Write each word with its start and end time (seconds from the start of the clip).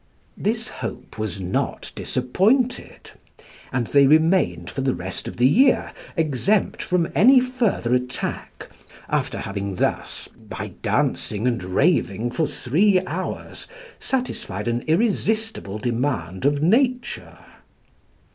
This 0.35 0.67
hope 0.67 1.19
was 1.19 1.39
not 1.39 1.91
disappointed; 1.93 3.11
and 3.71 3.85
they 3.85 4.07
remained, 4.07 4.67
for 4.67 4.81
the 4.81 4.95
rest 4.95 5.27
of 5.27 5.37
the 5.37 5.45
year, 5.47 5.91
exempt 6.17 6.81
from 6.81 7.07
any 7.13 7.39
further 7.39 7.93
attack, 7.93 8.69
after 9.09 9.37
having 9.37 9.75
thus, 9.75 10.27
by 10.29 10.69
dancing 10.81 11.45
and 11.45 11.63
raving 11.63 12.31
for 12.31 12.47
three 12.47 12.99
hours, 13.05 13.67
satisfied 13.99 14.67
an 14.67 14.81
irresistible 14.87 15.77
demand 15.77 16.45
of 16.45 16.63
nature. 16.63 17.37